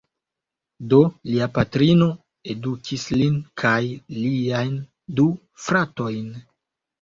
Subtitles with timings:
[0.93, 1.01] Do,
[1.33, 2.07] lia patrino
[2.53, 3.77] edukis lin kaj
[4.17, 4.73] liajn
[5.21, 5.27] du
[5.69, 6.35] fratojn.